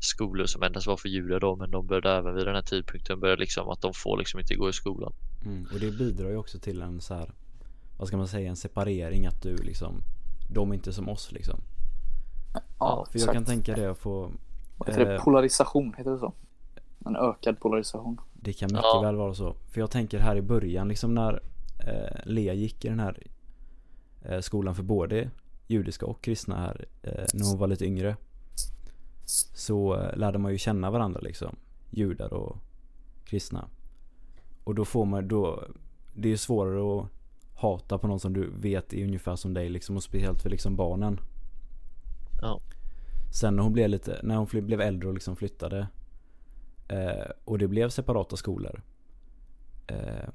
skolor 0.02 0.46
som 0.46 0.64
endast 0.64 0.88
var 0.88 0.98
för 0.98 1.10
judar 1.10 1.40
då 1.40 1.56
men 1.56 1.72
de 1.72 1.88
började 1.88 2.12
även 2.12 2.36
vid 2.36 2.46
den 2.46 2.56
här 2.56 2.62
tidpunkten 2.62 3.20
börja 3.20 3.36
liksom 3.36 3.70
att 3.70 3.82
de 3.82 3.94
får 3.94 4.18
liksom 4.18 4.40
inte 4.40 4.56
gå 4.56 4.70
i 4.70 4.74
skolan. 4.74 5.14
Mm, 5.46 5.68
och 5.74 5.80
det 5.80 5.92
bidrar 5.92 6.30
ju 6.30 6.38
också 6.38 6.60
till 6.60 6.82
en 6.82 7.02
så 7.02 7.14
här, 7.14 7.32
vad 7.98 8.08
ska 8.08 8.18
man 8.18 8.28
säga, 8.28 8.50
en 8.50 8.56
separering 8.56 9.26
att 9.26 9.42
du 9.42 9.56
liksom, 9.56 10.04
de 10.50 10.72
är 10.72 10.76
inte 10.76 10.94
som 10.94 11.10
oss 11.10 11.32
liksom. 11.32 11.62
Ja, 12.80 13.06
för 13.12 13.20
jag 13.20 13.34
kan 13.34 13.46
tänka 13.46 13.76
det 13.76 13.92
att 13.92 13.98
få 13.98 14.32
Vad 14.78 14.90
heter 14.90 15.06
det? 15.06 15.16
Eh, 15.16 15.24
polarisation, 15.24 15.94
heter 15.98 16.12
det 16.12 16.20
så? 16.20 16.34
En 17.06 17.16
ökad 17.16 17.60
polarisation. 17.60 18.22
Det 18.34 18.54
kan 18.54 18.68
mycket 18.68 18.84
ja. 18.84 19.02
väl 19.02 19.16
vara 19.16 19.34
så. 19.34 19.56
För 19.70 19.82
jag 19.82 19.92
tänker 19.92 20.20
här 20.20 20.36
i 20.36 20.42
början, 20.42 20.88
liksom 20.88 21.14
när 21.14 21.42
eh, 21.88 22.20
Lea 22.24 22.54
gick 22.54 22.86
i 22.86 22.90
den 22.90 23.00
här 23.00 23.24
eh, 24.22 24.40
skolan 24.40 24.76
för 24.76 24.84
både 24.84 25.30
judiska 25.68 26.06
och 26.06 26.22
kristna 26.22 26.56
här, 26.56 26.86
eh, 27.04 27.26
när 27.34 27.50
hon 27.50 27.58
var 27.58 27.68
lite 27.68 27.86
yngre. 27.86 28.16
Så 29.54 29.96
eh, 29.96 30.18
lärde 30.18 30.38
man 30.38 30.52
ju 30.52 30.58
känna 30.58 30.92
varandra 30.92 31.20
liksom. 31.20 31.56
Judar 31.90 32.34
och 32.34 32.58
kristna. 33.26 33.68
Och 34.64 34.76
då 34.76 34.86
får 34.86 35.06
man, 35.06 35.28
då, 35.28 35.64
det 36.14 36.28
är 36.28 36.32
ju 36.32 36.38
svårare 36.38 37.02
att 37.02 37.08
hata 37.56 37.98
på 37.98 38.08
någon 38.08 38.20
som 38.20 38.34
du 38.34 38.50
vet 38.56 38.94
är 38.94 39.04
ungefär 39.04 39.36
som 39.36 39.54
dig 39.54 39.70
liksom. 39.70 39.96
Och 39.96 40.04
speciellt 40.04 40.42
för 40.42 40.50
liksom 40.50 40.76
barnen. 40.76 41.20
Ja. 42.42 42.62
Sen 43.32 43.56
när 43.56 43.64
hon 43.64 43.74
blev 43.74 43.90
lite, 43.90 44.20
när 44.24 44.36
hon 44.36 44.48
blev 44.52 44.82
äldre 44.82 45.08
och 45.08 45.14
liksom 45.14 45.36
flyttade 45.36 45.88
eh, 46.88 47.32
och 47.46 47.58
det 47.58 47.68
blev 47.68 47.90
separata 47.90 48.38
skolor. 48.38 48.82
Eh, 49.88 50.30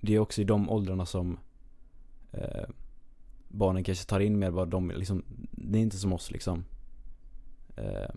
det 0.00 0.14
är 0.14 0.18
också 0.18 0.40
i 0.40 0.44
de 0.44 0.70
åldrarna 0.70 1.06
som 1.06 1.38
eh, 2.32 2.68
barnen 3.48 3.84
kanske 3.84 4.04
tar 4.04 4.20
in 4.20 4.38
mer 4.38 4.50
vad 4.50 4.68
de 4.68 4.90
liksom, 4.90 5.24
det 5.50 5.78
är 5.78 5.82
inte 5.82 5.98
som 5.98 6.12
oss 6.12 6.30
liksom. 6.30 6.64
Eh, 7.76 8.10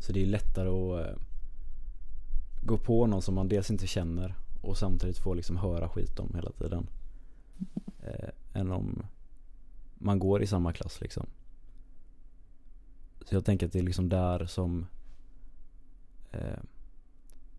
så 0.00 0.12
det 0.12 0.22
är 0.22 0.26
lättare 0.26 0.68
att 0.68 1.06
eh, 1.06 1.16
gå 2.62 2.78
på 2.78 3.06
någon 3.06 3.22
som 3.22 3.34
man 3.34 3.48
dels 3.48 3.70
inte 3.70 3.86
känner 3.86 4.34
och 4.62 4.76
samtidigt 4.78 5.18
får 5.18 5.34
liksom 5.34 5.56
höra 5.56 5.88
skit 5.88 6.18
om 6.18 6.34
hela 6.34 6.50
tiden. 6.50 6.86
Eh, 8.02 8.28
än 8.52 8.72
om 8.72 9.02
man 9.94 10.18
går 10.18 10.42
i 10.42 10.46
samma 10.46 10.72
klass 10.72 11.00
liksom. 11.00 11.26
Så 13.24 13.34
jag 13.34 13.44
tänker 13.44 13.66
att 13.66 13.72
det 13.72 13.78
är 13.78 13.82
liksom 13.82 14.08
där 14.08 14.46
som 14.46 14.86
eh, 16.30 16.58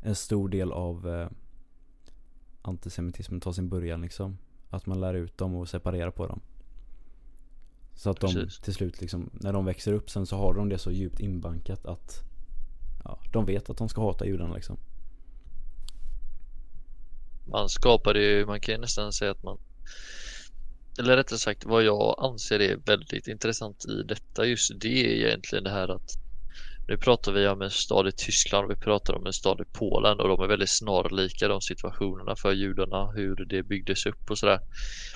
en 0.01 0.15
stor 0.15 0.50
del 0.50 0.72
av 0.72 1.08
eh, 1.08 1.29
antisemitismen 2.62 3.41
tar 3.41 3.51
sin 3.51 3.70
början 3.70 4.01
liksom. 4.01 4.38
Att 4.70 4.86
man 4.86 5.00
lär 5.00 5.13
ut 5.13 5.38
dem 5.38 5.55
och 5.55 5.70
separerar 5.70 6.12
på 6.12 6.27
dem. 6.27 6.41
Så 7.96 8.10
att 8.10 8.20
de 8.20 8.34
Precis. 8.34 8.60
till 8.60 8.74
slut 8.74 9.01
liksom, 9.01 9.29
när 9.34 9.53
de 9.53 9.65
växer 9.65 9.93
upp 9.93 10.10
sen 10.10 10.25
så 10.25 10.38
har 10.38 10.53
de 10.53 10.70
det 10.70 10.77
så 10.77 10.91
djupt 10.91 11.20
inbankat 11.20 11.86
att 11.86 12.24
ja, 13.03 13.20
de 13.34 13.46
vet 13.46 13.70
att 13.70 13.77
de 13.77 13.89
ska 13.89 14.01
hata 14.01 14.25
judarna 14.25 14.55
liksom. 14.55 14.77
Man 17.46 17.70
skapar 17.70 18.15
ju, 18.15 18.46
man 18.46 18.60
kan 18.60 18.75
ju 18.75 18.82
nästan 18.82 19.13
säga 19.13 19.32
att 19.32 19.43
man 19.43 19.58
eller 21.00 21.18
rättare 21.18 21.40
sagt 21.40 21.66
vad 21.66 21.84
jag 21.84 22.16
anser 22.18 22.60
är 22.60 22.76
väldigt 22.76 23.28
intressant 23.28 23.86
i 23.86 24.04
detta 24.04 24.46
just 24.46 24.72
det 24.82 25.06
är 25.06 25.28
egentligen 25.28 25.64
det 25.64 25.70
här 25.70 25.88
att 25.88 26.18
nu 26.88 26.98
pratar 26.98 27.32
vi 27.32 27.48
om 27.48 27.62
en 27.62 27.72
stad 27.72 28.08
i 28.08 28.12
Tyskland 28.12 28.66
och 28.66 28.72
vi 28.72 28.76
pratar 28.76 29.14
om 29.14 29.26
en 29.26 29.34
stad 29.34 29.62
i 29.62 29.64
Polen 29.74 30.20
och 30.20 30.28
de 30.28 30.42
är 30.42 30.48
väldigt 30.48 30.70
snarlika 30.70 31.48
de 31.48 31.62
situationerna 31.62 32.36
för 32.36 32.52
judarna, 32.52 33.12
hur 33.12 33.36
det 33.36 33.64
byggdes 33.64 34.06
upp 34.06 34.32
och 34.32 34.38
sådär. 34.38 34.60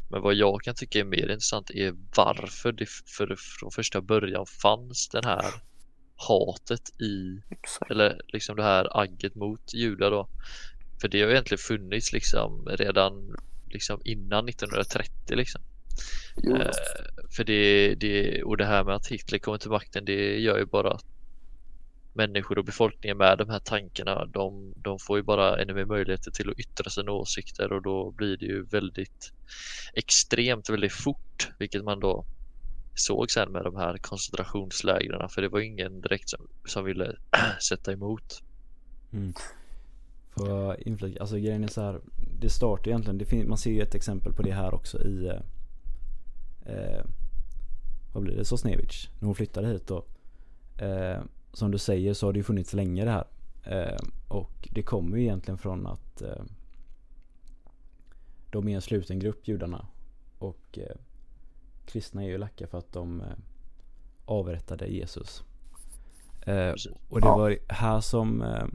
Men 0.10 0.22
vad 0.22 0.34
jag 0.34 0.62
kan 0.62 0.76
tycka 0.76 1.00
är 1.00 1.04
mer 1.04 1.32
intressant 1.32 1.70
är 1.70 1.94
varför 2.16 2.72
det 2.72 2.90
för, 3.18 3.36
från 3.60 3.72
första 3.72 4.02
början 4.02 4.46
fanns 4.46 5.10
den 5.10 5.24
här 5.24 5.46
hatet 6.16 7.02
i, 7.02 7.42
Exakt. 7.50 7.92
eller 7.92 8.22
liksom 8.28 8.56
det 8.56 8.64
här 8.64 9.02
agget 9.02 9.36
mot 9.36 9.74
judar 9.74 10.12
då. 10.12 10.30
För 11.02 11.08
det 11.08 11.22
har 11.22 11.30
egentligen 11.30 11.60
funnits 11.60 12.14
liksom 12.14 12.66
redan 12.70 13.36
liksom 13.70 14.02
innan 14.04 14.50
1930 14.50 15.36
liksom. 15.36 15.62
Eh, 16.44 16.72
för 17.36 17.44
det, 17.44 17.96
det, 17.96 18.44
och 18.44 18.58
det 18.58 18.66
här 18.66 18.84
med 18.84 18.96
att 18.96 19.08
Hitler 19.08 19.40
kommer 19.40 19.58
till 19.58 19.70
makten 19.70 20.06
det 20.06 20.40
gör 20.40 20.58
ju 20.58 20.66
bara 20.66 20.92
att 20.92 21.06
människor 22.14 22.58
och 22.58 22.66
befolkningen 22.66 23.18
med 23.18 23.38
de 23.38 23.50
här 23.50 23.60
tankarna 23.60 24.26
de, 24.26 24.74
de 24.78 25.00
får 25.00 25.18
ju 25.18 25.24
bara 25.24 25.62
ännu 25.62 25.74
mer 25.74 25.86
möjligheter 25.86 26.32
till 26.32 26.50
att 26.50 26.60
yttra 26.60 26.90
sina 26.90 27.12
åsikter 27.12 27.72
och 27.74 27.82
då 27.82 28.12
blir 28.12 28.38
det 28.38 28.46
ju 28.46 28.64
väldigt 28.64 29.32
extremt 29.94 30.70
väldigt 30.70 30.94
fort 30.94 31.50
vilket 31.60 31.84
man 31.84 32.00
då 32.00 32.26
såg 32.96 33.32
sen 33.32 33.52
med 33.52 33.64
de 33.64 33.76
här 33.76 33.98
koncentrationslägren 33.98 35.30
för 35.30 35.42
det 35.42 35.50
var 35.50 35.60
ingen 35.60 36.02
direkt 36.02 36.30
som, 36.30 36.48
som 36.66 36.86
ville 36.86 37.16
sätta 37.70 37.92
emot. 37.92 38.42
Mm. 39.14 39.34
För 40.38 40.88
inflyg, 40.88 41.18
alltså 41.20 41.36
grejen 41.36 41.64
är 41.64 41.68
så 41.68 41.82
här, 41.82 42.02
det 42.39 42.50
startar 42.50 42.91
egentligen, 42.91 43.17
det 43.17 43.48
man 43.48 43.58
ser 43.58 43.72
ju 43.72 43.82
ett 43.82 43.96
exempel 43.96 44.34
på 44.34 44.41
det 44.41 44.53
här 44.53 44.74
också 44.74 45.01
i 45.01 45.27
eh, 46.65 47.06
vad 48.13 48.24
blir 48.24 48.36
det, 48.36 48.46
Sosnevich, 48.46 49.10
när 49.20 49.25
hon 49.25 49.36
flyttade 49.36 49.67
hit 49.67 49.88
då. 49.88 50.06
Eh, 50.77 51.20
som 51.53 51.72
du 51.72 51.77
säger 51.77 52.13
så 52.13 52.25
har 52.25 52.34
det 52.34 52.39
ju 52.39 52.44
funnits 52.44 52.74
länge 52.74 53.06
det 53.06 53.12
här. 53.12 53.27
Eh, 53.63 54.00
och 54.27 54.67
det 54.72 54.84
kommer 54.84 55.17
ju 55.17 55.24
egentligen 55.24 55.58
från 55.58 55.88
att 55.88 56.22
eh, 56.22 56.44
de 58.51 58.67
är 58.67 58.75
en 58.75 58.82
sluten 58.82 59.20
grupp, 59.20 59.48
judarna. 59.48 59.88
Och 60.39 60.79
eh, 60.79 60.96
kristna 61.86 62.24
är 62.24 62.27
ju 62.27 62.38
lacka 62.38 62.67
för 62.67 62.77
att 62.77 62.94
de 62.94 63.22
eh, 63.22 63.27
avrättade 64.25 64.88
Jesus. 64.88 65.44
Eh, 66.41 66.74
och 67.10 67.22
det 67.22 67.27
var 67.27 67.58
här 67.67 68.00
som 68.00 68.41
eh, 68.41 68.65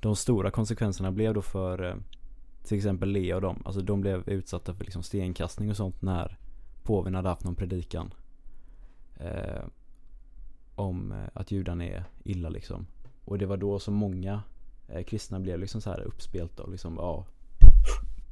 de 0.00 0.16
stora 0.16 0.50
konsekvenserna 0.50 1.12
blev 1.12 1.34
då 1.34 1.42
för 1.42 1.84
eh, 1.84 1.96
till 2.62 2.76
exempel 2.76 3.08
Lea 3.08 3.36
och 3.36 3.42
dem. 3.42 3.62
Alltså 3.64 3.80
de 3.80 4.00
blev 4.00 4.28
utsatta 4.28 4.74
för 4.74 4.84
liksom 4.84 5.02
stenkastning 5.02 5.70
och 5.70 5.76
sånt 5.76 6.02
när 6.02 6.38
påven 6.82 7.14
hade 7.14 7.28
haft 7.28 7.44
någon 7.44 7.54
predikan. 7.54 8.14
Eh, 9.16 9.64
om 10.74 11.12
eh, 11.12 11.28
att 11.32 11.50
judarna 11.50 11.84
är 11.84 12.04
illa 12.24 12.48
liksom. 12.48 12.86
Och 13.24 13.38
det 13.38 13.46
var 13.46 13.56
då 13.56 13.78
som 13.78 13.94
många 13.94 14.42
eh, 14.88 15.04
kristna 15.04 15.40
blev 15.40 15.60
liksom 15.60 15.80
så 15.80 15.90
här 15.90 16.00
uppspelta 16.00 16.62
och 16.62 16.70
liksom 16.70 16.96
ja, 16.96 17.26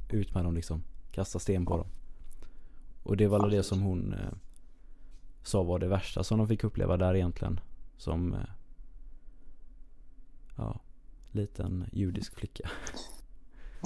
ut 0.09 0.33
med 0.33 0.43
dem 0.43 0.55
liksom. 0.55 0.83
Kasta 1.11 1.39
sten 1.39 1.65
på 1.65 1.77
dem. 1.77 1.87
Och 3.03 3.17
det 3.17 3.27
var 3.27 3.39
väl 3.39 3.49
det 3.49 3.63
som 3.63 3.81
hon 3.81 4.13
eh, 4.13 4.33
sa 5.43 5.63
var 5.63 5.79
det 5.79 5.87
värsta 5.87 6.23
som 6.23 6.37
de 6.37 6.47
fick 6.47 6.63
uppleva 6.63 6.97
där 6.97 7.15
egentligen. 7.15 7.59
Som 7.97 8.33
eh, 8.33 8.39
ja, 10.55 10.79
liten 11.37 11.89
judisk 11.91 12.35
flicka. 12.35 12.69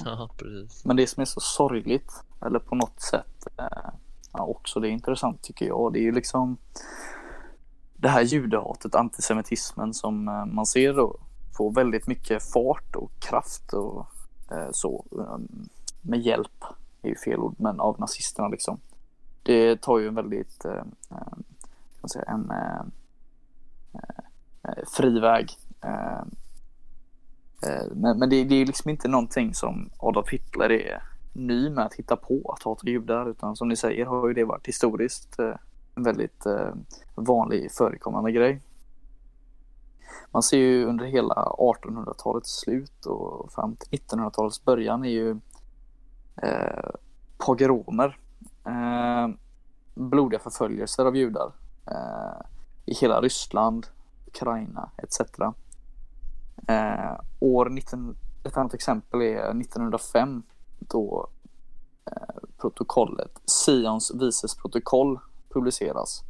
Ja, 0.06 0.30
precis. 0.38 0.86
Men 0.86 0.96
det 0.96 1.08
som 1.08 1.22
är 1.22 1.26
så 1.26 1.40
sorgligt, 1.40 2.12
eller 2.46 2.60
på 2.60 2.76
något 2.76 3.02
sätt 3.02 3.48
eh, 3.58 3.90
ja, 4.34 4.44
också 4.46 4.80
det 4.80 4.88
är 4.88 4.92
intressant 4.92 5.42
tycker 5.42 5.66
jag, 5.66 5.94
det 5.94 6.00
är 6.00 6.04
ju 6.04 6.12
liksom 6.12 6.58
det 7.94 8.10
här 8.10 8.22
judehatet, 8.22 8.96
antisemitismen 8.96 9.94
som 9.94 10.28
eh, 10.28 10.46
man 10.46 10.66
ser 10.66 10.94
då 10.94 11.20
får 11.58 11.72
väldigt 11.72 12.08
mycket 12.08 12.44
fart 12.44 12.96
och 12.96 13.12
kraft 13.20 13.74
och 13.74 14.08
eh, 14.52 14.70
så 14.72 15.06
um, 15.10 15.70
med 16.02 16.20
hjälp, 16.22 16.64
är 17.02 17.10
ju 17.10 17.16
fel 17.16 17.40
ord, 17.40 17.56
men 17.58 17.80
av 17.80 18.00
nazisterna 18.00 18.48
liksom. 18.48 18.80
Det 19.44 19.82
tar 19.82 20.00
ju 20.00 20.08
en 20.08 20.16
väldigt, 20.16 20.66
eh, 20.66 20.84
kan 22.02 22.10
säga, 22.10 22.26
en 22.26 22.52
fri 24.98 25.20
väg. 25.20 25.58
Eh, 27.68 27.86
men, 27.96 28.20
men 28.20 28.30
det, 28.30 28.44
det 28.44 28.56
är 28.56 28.66
liksom 28.66 28.90
inte 28.90 29.08
någonting 29.08 29.54
som 29.54 29.90
Adolf 29.98 30.30
Hitler 30.30 30.72
är 30.72 31.04
ny 31.34 31.70
med 31.70 31.86
att 31.86 31.94
hitta 31.94 32.16
på 32.16 32.56
att 32.58 32.64
hata 32.64 32.88
judar 32.88 33.30
utan 33.30 33.56
som 33.56 33.70
ni 33.70 33.76
säger 33.76 34.06
har 34.06 34.28
ju 34.28 34.34
det 34.34 34.44
varit 34.44 34.68
historiskt 34.68 35.40
eh, 35.40 35.56
en 35.96 36.04
väldigt 36.04 36.46
eh, 36.46 36.74
vanlig 37.16 37.72
förekommande 37.72 38.32
grej. 38.32 38.62
Man 40.32 40.44
ser 40.44 40.58
ju 40.58 40.86
under 40.86 41.06
hela 41.06 41.36
1800-talets 41.58 42.60
slut 42.60 43.06
och 43.06 43.52
fram 43.54 43.76
till 43.76 44.00
1900-talets 44.00 44.66
början 44.66 45.06
är 45.06 45.10
ju 45.10 45.40
eh, 46.42 46.90
pogromer, 47.38 48.18
eh, 48.66 49.36
blodiga 49.94 50.40
förföljelser 50.40 51.06
av 51.06 51.16
judar 51.16 51.52
eh, 51.88 52.46
i 52.86 52.94
hela 52.94 53.22
Ryssland, 53.22 53.88
Ukraina 54.28 54.90
etc. 54.98 55.22
Eh, 56.68 57.20
år 57.40 57.70
19, 57.70 58.16
ett 58.44 58.58
annat 58.58 58.74
exempel 58.74 59.22
är 59.22 59.62
1905 59.62 60.44
då 60.80 61.30
eh, 62.06 62.36
protokollet 62.58 63.32
Sions 63.46 64.12
vises 64.16 64.56
protokoll 64.56 65.20
publiceras. 65.50 66.24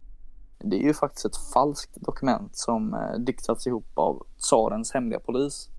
Det 0.59 0.75
är 0.75 0.83
ju 0.83 0.93
faktiskt 0.93 1.25
ett 1.25 1.37
falskt 1.53 1.95
dokument 1.95 2.57
som 2.57 2.93
eh, 2.93 3.19
diktats 3.19 3.67
ihop 3.67 3.97
av 3.97 4.23
tsarens 4.37 4.91
hemliga 4.91 5.19
polis. 5.19 5.69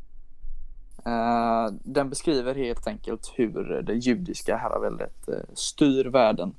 Eh, 1.05 1.67
den 1.85 2.11
beskriver 2.11 2.55
helt 2.55 2.87
enkelt 2.87 3.33
hur 3.35 3.83
det 3.83 3.95
judiska 3.95 4.57
herraväldet 4.57 5.29
eh, 5.29 5.55
styr 5.55 6.05
världen. 6.05 6.55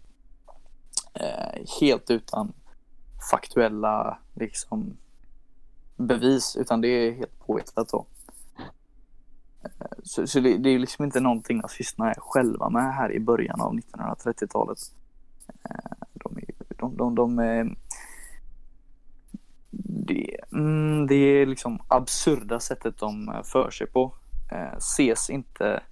Eh, 1.14 1.66
helt 1.82 2.12
utan 2.12 2.54
faktuella 3.32 4.18
liksom, 4.34 4.98
bevis, 6.04 6.56
utan 6.56 6.82
det 6.82 6.88
är 6.88 7.12
helt 7.12 7.40
påhittat 7.40 7.90
då. 7.90 8.06
Så, 10.04 10.28
så 10.28 10.40
det, 10.40 10.58
det 10.58 10.70
är 10.70 10.80
liksom 10.80 11.06
inte 11.06 11.20
någonting 11.20 11.58
nazisterna 11.58 12.12
är 12.12 12.20
själva 12.20 12.70
med 12.70 12.94
här 12.96 13.12
i 13.12 13.20
början 13.20 13.62
av 13.62 13.74
1930-talet. 13.74 14.78
De, 15.48 15.70
eh, 15.70 15.98
De, 16.14 16.38
är- 16.38 16.76
de, 16.78 16.98
de, 16.98 17.16
de, 17.16 17.76
det, 19.72 20.38
mm, 20.52 21.08
det 21.08 21.16
är 21.16 21.46
liksom 21.46 21.80
absurda 21.88 22.60
sättet 22.60 22.98
de 22.98 23.30
eh, 23.30 23.44
för 23.44 23.72
sig 23.72 23.88
på. 23.88 24.14
Eh, 24.52 24.78
ses 24.78 25.30
inte 25.30 25.84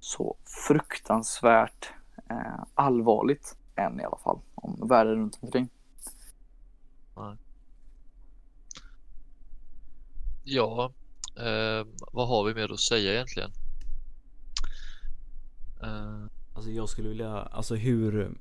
så 0.00 0.36
fruktansvärt 0.68 1.92
allvarligt 2.74 3.56
än 3.76 4.00
i 4.00 4.04
alla 4.04 4.16
fall 4.16 4.38
om 4.54 4.88
världen 4.88 5.14
runt 5.14 5.38
omkring. 5.42 5.68
Ja, 10.44 10.92
eh, 11.36 11.86
vad 12.12 12.28
har 12.28 12.44
vi 12.44 12.54
mer 12.54 12.72
att 12.72 12.80
säga 12.80 13.12
egentligen? 13.12 13.50
Eh, 15.82 16.24
Alltså 16.54 16.70
jag 16.70 16.88
skulle 16.88 17.08
vilja, 17.08 17.28
alltså 17.30 17.74
hur, 17.74 18.34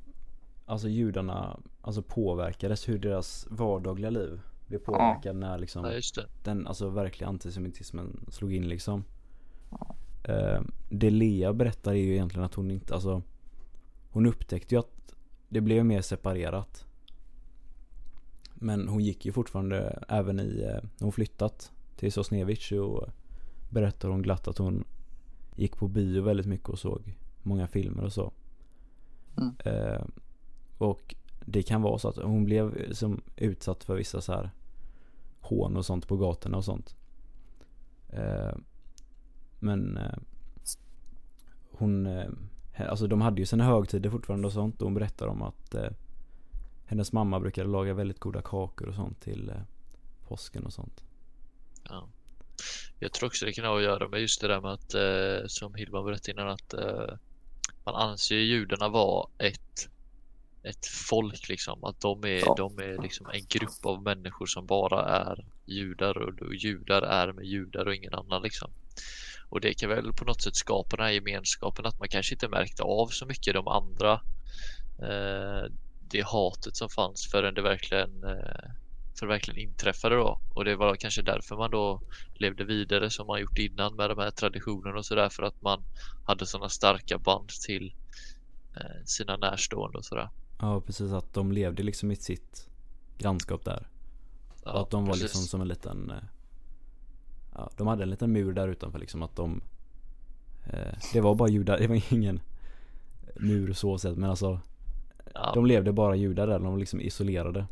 alltså 0.65 0.87
judarna, 0.87 1.59
alltså 1.81 2.01
påverkades, 2.01 2.89
hur 2.89 2.99
deras 2.99 3.47
vardagliga 3.49 4.09
liv 4.09 4.41
blev 4.67 4.79
påverkad 4.79 5.35
när 5.35 5.57
liksom 5.57 5.85
ja, 5.85 5.93
just 5.93 6.15
det. 6.15 6.25
den 6.43 6.67
alltså 6.67 6.89
verkliga 6.89 7.29
antisemitismen 7.29 8.25
slog 8.29 8.53
in 8.53 8.67
liksom. 8.69 9.03
Eh, 10.23 10.61
det 10.89 11.09
Lea 11.09 11.53
berättar 11.53 11.91
är 11.91 11.95
ju 11.95 12.13
egentligen 12.13 12.45
att 12.45 12.53
hon 12.53 12.71
inte, 12.71 12.93
alltså 12.93 13.21
hon 14.09 14.25
upptäckte 14.25 14.75
ju 14.75 14.79
att 14.79 15.15
det 15.49 15.61
blev 15.61 15.85
mer 15.85 16.01
separerat. 16.01 16.85
Men 18.53 18.87
hon 18.87 19.03
gick 19.03 19.25
ju 19.25 19.31
fortfarande 19.31 20.03
även 20.07 20.39
i, 20.39 20.61
eh, 20.61 20.83
när 20.97 21.03
hon 21.03 21.11
flyttat 21.11 21.71
till 22.01 22.11
Sosnevich 22.11 22.71
och 22.71 23.09
berättar 23.69 24.09
hon 24.09 24.21
glatt 24.21 24.47
att 24.47 24.57
hon 24.57 24.83
gick 25.55 25.77
på 25.77 25.87
bio 25.87 26.21
väldigt 26.21 26.45
mycket 26.45 26.69
och 26.69 26.79
såg 26.79 27.17
många 27.41 27.67
filmer 27.67 28.03
och 28.03 28.13
så. 28.13 28.31
Mm. 29.37 29.55
Eh, 29.65 30.05
och 30.77 31.15
det 31.45 31.63
kan 31.63 31.81
vara 31.81 31.97
så 31.97 32.07
att 32.07 32.15
hon 32.15 32.45
blev 32.45 32.93
som 32.93 33.21
utsatt 33.35 33.83
för 33.83 33.95
vissa 33.95 34.21
så 34.21 34.33
här 34.33 34.51
hån 35.39 35.77
och 35.77 35.85
sånt 35.85 36.07
på 36.07 36.17
gatorna 36.17 36.57
och 36.57 36.65
sånt. 36.65 36.95
Eh, 38.09 38.55
men 39.59 39.97
eh, 39.97 40.17
hon, 41.71 42.05
eh, 42.05 42.29
alltså 42.77 43.07
de 43.07 43.21
hade 43.21 43.41
ju 43.41 43.45
sina 43.45 43.63
högtider 43.63 44.09
fortfarande 44.09 44.47
och 44.47 44.53
sånt 44.53 44.81
och 44.81 44.85
hon 44.85 44.93
berättar 44.93 45.27
om 45.27 45.41
att 45.41 45.75
eh, 45.75 45.91
hennes 46.85 47.13
mamma 47.13 47.39
brukade 47.39 47.69
laga 47.69 47.93
väldigt 47.93 48.19
goda 48.19 48.41
kakor 48.41 48.87
och 48.87 48.95
sånt 48.95 49.21
till 49.21 49.49
eh, 49.49 49.61
påsken 50.27 50.65
och 50.65 50.73
sånt. 50.73 51.03
Ja. 51.83 52.09
Jag 52.99 53.13
tror 53.13 53.27
också 53.27 53.45
det 53.45 53.53
kan 53.53 53.65
ha 53.65 53.77
att 53.77 53.83
göra 53.83 54.07
med 54.07 54.21
just 54.21 54.41
det 54.41 54.47
där 54.47 54.61
med 54.61 54.71
att, 54.71 54.93
eh, 54.93 55.47
som 55.47 55.75
Hilma 55.75 56.03
berättade 56.03 56.31
innan, 56.31 56.49
att 56.49 56.73
eh, 56.73 57.15
man 57.83 57.95
anser 57.95 58.35
ju 58.35 58.41
judarna 58.41 58.89
vara 58.89 59.29
ett, 59.37 59.89
ett 60.63 60.85
folk 60.85 61.49
liksom. 61.49 61.83
Att 61.83 62.01
de 62.01 62.23
är, 62.23 62.39
Ja. 62.45 62.55
de 62.57 62.79
är 62.79 63.01
liksom 63.01 63.29
en 63.33 63.45
grupp 63.49 63.85
av 63.85 64.03
människor 64.03 64.45
som 64.45 64.65
bara 64.65 65.05
är 65.05 65.45
judar 65.65 66.17
och 66.17 66.33
då 66.33 66.53
judar 66.53 67.01
är 67.01 67.31
med 67.31 67.45
judar 67.45 67.85
och 67.85 67.95
ingen 67.95 68.13
annan 68.13 68.41
liksom. 68.41 68.71
Och 69.49 69.61
det 69.61 69.73
kan 69.73 69.89
väl 69.89 70.13
på 70.13 70.25
något 70.25 70.41
sätt 70.41 70.55
skapa 70.55 70.97
den 70.97 71.05
här 71.05 71.13
gemenskapen 71.13 71.85
att 71.85 71.99
man 71.99 72.09
kanske 72.09 72.35
inte 72.35 72.47
märkte 72.47 72.83
av 72.83 73.07
så 73.07 73.25
mycket 73.25 73.53
de 73.53 73.67
andra 73.67 74.21
eh, 75.01 75.71
det 76.09 76.21
hatet 76.25 76.75
som 76.75 76.89
fanns 76.89 77.31
förrän 77.31 77.53
det 77.53 77.61
verkligen 77.61 78.23
eh, 78.23 78.71
det 79.25 79.27
verkligen 79.27 79.69
inträffade 79.69 80.15
då. 80.15 80.39
Och 80.53 80.65
det 80.65 80.75
var 80.75 80.95
kanske 80.95 81.21
därför 81.21 81.55
man 81.55 81.71
då 81.71 82.01
levde 82.33 82.63
vidare 82.63 83.09
som 83.09 83.27
man 83.27 83.41
gjort 83.41 83.57
innan 83.57 83.95
med 83.95 84.09
de 84.09 84.19
här 84.19 84.31
traditionerna 84.31 84.97
och 84.97 85.05
sådär 85.05 85.29
för 85.29 85.43
att 85.43 85.61
man 85.61 85.83
hade 86.25 86.45
sådana 86.45 86.69
starka 86.69 87.17
band 87.17 87.49
till 87.49 87.95
eh, 88.75 89.05
sina 89.05 89.37
närstående 89.37 89.97
och 89.97 90.05
sådär. 90.05 90.29
Ja 90.59 90.81
precis 90.81 91.11
att 91.11 91.33
de 91.33 91.51
levde 91.51 91.83
liksom 91.83 92.11
i 92.11 92.15
sitt 92.15 92.69
grannskap 93.17 93.65
där. 93.65 93.87
Ja, 94.63 94.71
och 94.71 94.81
att 94.81 94.89
de 94.89 95.05
var 95.05 95.13
precis. 95.13 95.23
liksom 95.23 95.41
som 95.41 95.61
en 95.61 95.67
liten 95.67 96.11
eh, 96.11 96.23
Ja 97.55 97.71
de 97.77 97.87
hade 97.87 98.03
en 98.03 98.09
liten 98.09 98.31
mur 98.31 98.53
där 98.53 98.67
utanför 98.67 98.99
liksom 98.99 99.23
att 99.23 99.35
de 99.35 99.61
eh, 100.65 100.93
Det 101.13 101.21
var 101.21 101.35
bara 101.35 101.49
judar, 101.49 101.77
det 101.79 101.87
var 101.87 102.13
ingen 102.13 102.39
mur 103.35 103.73
så 103.73 103.97
sett 103.97 104.17
men 104.17 104.29
alltså 104.29 104.59
ja, 105.33 105.51
De 105.53 105.65
levde 105.65 105.91
bara 105.91 106.15
judar 106.15 106.47
där, 106.47 106.59
de 106.59 106.71
var 106.71 106.77
liksom 106.77 107.01
isolerade 107.01 107.65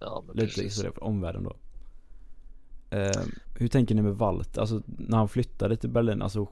ja, 0.00 0.24
Lite 0.32 0.46
precis. 0.46 0.82
från 0.82 0.92
omvärlden 1.00 1.42
då 1.44 1.56
eh, 2.96 3.22
Hur 3.58 3.68
tänker 3.68 3.94
ni 3.94 4.02
med 4.02 4.14
Walter? 4.16 4.60
Alltså 4.60 4.82
när 4.86 5.16
han 5.18 5.28
flyttade 5.28 5.76
till 5.76 5.90
Berlin, 5.90 6.22
alltså 6.22 6.46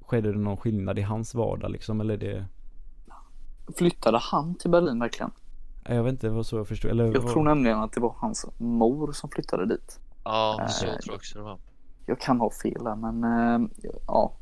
Skedde 0.00 0.32
det 0.32 0.38
någon 0.38 0.56
skillnad 0.56 0.98
i 0.98 1.02
hans 1.02 1.34
vardag 1.34 1.70
liksom 1.70 2.00
eller 2.00 2.16
det 2.16 2.46
Flyttade 3.76 4.18
han 4.22 4.54
till 4.54 4.70
Berlin 4.70 4.98
verkligen? 5.00 5.30
Jag 5.84 6.02
vet 6.02 6.12
inte, 6.12 6.28
var 6.28 6.42
så 6.42 6.56
jag 6.56 6.68
förstod 6.68 6.90
eller 6.90 7.04
Jag 7.12 7.20
vad- 7.22 7.32
tror 7.32 7.44
nämligen 7.44 7.78
att 7.78 7.92
det 7.92 8.00
var 8.00 8.14
hans 8.18 8.46
mor 8.58 9.12
som 9.12 9.30
flyttade 9.30 9.66
dit. 9.66 10.00
Ja, 10.24 10.66
så 10.68 10.84
Eh, 10.86 10.90
tror 10.90 11.02
jag 11.06 11.14
också 11.14 11.38
det 11.38 11.44
var. 11.44 11.58
Jag 12.06 12.20
kan 12.20 12.40
ha 12.40 12.50
fel 12.62 12.84
där 12.84 12.94
men 12.96 13.24
eh, 13.24 13.68
ja. 14.06 14.32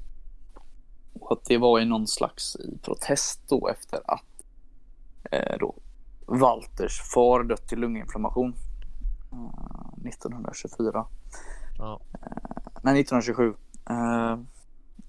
Och 1.20 1.32
att 1.32 1.44
det 1.44 1.58
var 1.58 1.80
i 1.80 1.84
någon 1.84 2.06
slags 2.06 2.56
i 2.56 2.78
protest 2.82 3.40
då 3.48 3.68
efter 3.68 4.00
att 4.10 4.42
eh, 5.30 5.56
då 5.60 5.74
Walters 6.26 7.00
far 7.00 7.44
dött 7.44 7.72
i 7.72 7.76
lunginflammation. 7.76 8.54
Eh, 9.32 10.08
1924. 10.08 11.06
Ja. 11.78 12.00
Nej 12.82 13.00
1927. 13.00 13.54
Eh, 13.90 14.38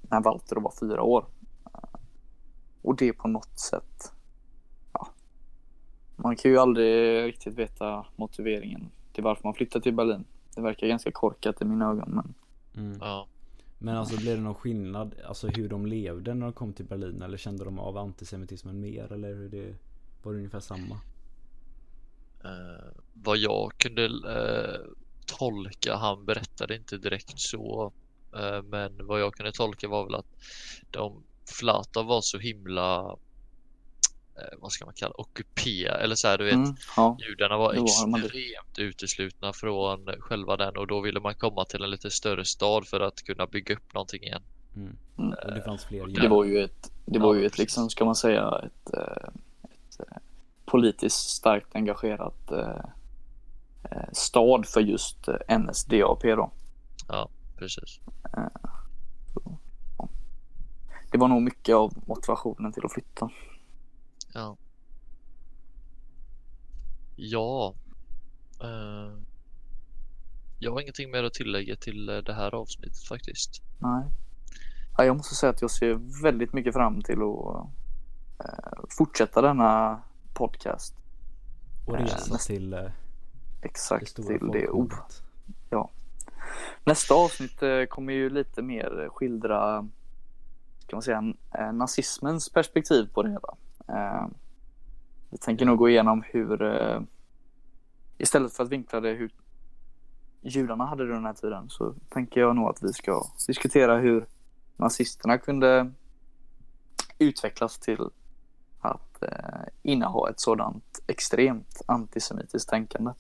när 0.02 0.24
Walter 0.24 0.56
var 0.56 0.74
fyra 0.80 1.04
år. 1.04 1.26
Eh, 1.74 2.00
och 2.82 2.96
det 2.96 3.14
på 3.14 3.28
något 3.28 3.60
sätt. 3.60 4.14
Ja. 4.94 5.08
Man 6.16 6.36
kan 6.36 6.52
ju 6.52 6.58
aldrig 6.58 7.24
riktigt 7.28 7.56
veta 7.56 8.06
motiveringen 8.16 8.92
till 9.14 9.24
varför 9.24 9.44
man 9.44 9.54
flyttade 9.54 9.84
till 9.84 9.94
Berlin. 9.94 10.26
Det 10.56 10.62
verkar 10.62 10.88
ganska 10.88 11.12
korkat 11.12 11.62
i 11.62 11.66
mina 11.66 11.86
ögon 11.86 12.10
men 12.10 12.34
mm. 12.86 12.98
Ja. 13.02 13.28
Men 13.80 13.98
alltså 13.98 14.18
blev 14.18 14.38
det 14.38 14.44
någon 14.44 14.56
skillnad, 14.56 15.16
alltså 15.28 15.48
hur 15.48 15.70
de 15.70 15.86
levde 15.86 16.34
när 16.34 16.46
de 16.46 16.54
kom 16.54 16.74
till 16.74 16.86
Berlin 16.86 17.22
eller 17.22 17.38
kände 17.38 17.64
de 17.64 17.80
av 17.80 17.98
antisemitismen 17.98 18.80
mer 18.80 19.14
eller 19.14 19.34
hur 19.34 19.50
det 19.50 19.76
Var 20.28 20.34
det 20.34 20.40
ungefär 20.40 20.60
samma? 20.60 21.00
Eh, 22.44 22.88
vad 23.14 23.38
jag 23.38 23.72
kunde 23.78 24.06
eh, 24.06 24.92
tolka, 25.26 25.96
han 25.96 26.26
berättade 26.26 26.76
inte 26.76 26.98
direkt 26.98 27.40
så, 27.40 27.94
eh, 28.36 28.62
men 28.64 29.08
vad 29.08 29.22
jag 29.22 29.34
kunde 29.34 29.52
tolka 29.52 29.88
var 29.88 30.06
väl 30.06 30.16
att 30.16 30.26
de 30.92 31.24
Flata 31.46 32.04
var 32.04 32.22
så 32.22 32.38
himla, 32.38 33.18
eh, 34.36 34.58
vad 34.58 34.72
ska 34.72 34.86
man 34.86 34.94
kalla 34.94 35.14
ockuperade, 35.18 36.04
eller 36.04 36.16
så 36.16 36.28
här, 36.28 36.38
du 36.38 36.46
vet, 36.46 36.54
mm, 36.54 36.76
ja. 36.98 37.18
judarna 37.30 37.58
var 37.58 37.74
var 37.76 37.84
extremt 37.84 38.80
uteslutna 38.80 39.54
från 39.54 40.06
själva 40.20 40.58
den 40.58 40.78
och 40.78 40.88
då 40.88 41.02
ville 41.02 41.20
man 41.20 41.36
komma 41.36 41.66
till 41.66 41.84
en 41.84 41.90
lite 41.90 42.12
större 42.12 42.46
stad 42.46 42.88
för 42.88 43.00
att 43.00 43.24
kunna 43.24 43.48
bygga 43.48 43.76
upp 43.76 43.94
någonting 43.94 44.24
igen. 44.24 44.44
Mm. 44.76 44.98
Mm. 45.18 45.34
Och 45.46 45.54
det 45.54 45.62
fanns 45.62 45.86
fler 45.86 46.08
det 46.08 46.28
var 46.28 46.46
ju 46.46 46.64
ett, 46.64 46.92
det 47.06 47.20
var 47.20 47.36
ju 47.36 47.46
ett 47.46 47.58
liksom, 47.58 47.90
ska 47.90 48.06
man 48.06 48.16
säga, 48.16 48.62
ett, 48.66 48.94
eh, 50.00 50.18
politiskt 50.66 51.30
starkt 51.30 51.76
engagerat 51.76 52.52
eh, 52.52 52.86
eh, 53.84 54.10
stad 54.14 54.66
för 54.66 54.82
just 54.82 55.28
NSDAP 55.60 56.22
då. 56.24 56.52
Precis. 57.58 58.00
Det 61.12 61.18
var 61.18 61.28
nog 61.28 61.42
mycket 61.42 61.76
av 61.76 61.94
motivationen 62.08 62.74
till 62.74 62.86
att 62.86 62.94
flytta. 62.94 63.30
Ja. 64.34 64.58
Ja. 67.16 67.76
Jag 70.60 70.72
har 70.72 70.82
ingenting 70.82 71.12
mer 71.12 71.24
att 71.24 71.34
tillägga 71.34 71.76
till 71.76 72.06
det 72.06 72.34
här 72.34 72.56
avsnittet 72.56 73.04
faktiskt. 73.10 73.62
Nej. 73.80 74.04
Ja, 74.98 75.06
jag 75.06 75.18
måste 75.18 75.36
säga 75.36 75.50
att 75.50 75.62
jag 75.62 75.72
ser 75.72 76.22
väldigt 76.24 76.54
mycket 76.54 76.74
fram 76.74 77.02
till 77.02 77.22
att 77.22 77.70
fortsätta 78.98 79.42
denna 79.42 80.02
podcast. 80.34 80.96
Och 81.88 81.96
Eh, 81.96 82.02
resa 82.02 82.16
nästa- 82.34 82.38
till 82.54 82.74
eh, 82.74 82.80
det 82.80 82.92
Exakt 83.62 84.08
stora 84.10 84.28
till 84.38 84.48
det 84.48 84.70
o. 84.70 84.72
folkmordet. 84.90 85.24
Nästa 86.86 87.16
avsnitt 87.16 87.64
eh, 87.64 87.84
kommer 87.86 88.14
ju 88.14 88.30
lite 88.30 88.62
mer 88.62 89.10
skildra, 89.12 89.88
ska 90.80 90.96
man 90.96 91.02
säga, 91.04 91.34
eh, 91.58 91.72
nazismens 91.74 92.50
perspektiv 92.50 93.10
på 93.14 93.24
det 93.24 93.30
hela. 93.30 93.56
Eh, 93.88 94.28
Vi 95.30 95.38
tänker 95.38 95.66
nog 95.66 95.78
gå 95.78 95.90
igenom 95.90 96.24
hur, 96.26 96.62
eh, 96.62 97.02
istället 98.18 98.54
för 98.54 98.64
att 98.64 98.70
vinkla 98.70 99.00
det 99.00 99.10
hur 99.14 99.32
judarna 100.42 100.86
hade 100.86 101.08
det 101.08 101.14
den 101.14 101.26
här 101.26 101.34
tiden, 101.34 101.70
så 101.70 101.94
tänker 102.10 102.42
jag 102.42 102.56
nog 102.56 102.70
att 102.70 102.84
vi 102.84 102.94
ska 102.94 103.24
diskutera 103.48 103.98
hur 103.98 104.26
nazisterna 104.78 105.38
kunde 105.38 105.92
utvecklas 107.20 107.80
till 107.80 108.10
eh, 109.24 109.68
inneha 109.82 110.30
ett 110.30 110.40
sådant 110.40 111.00
extremt 111.08 111.82
antisemitiskt 111.86 112.70
tänkande. 112.70 113.12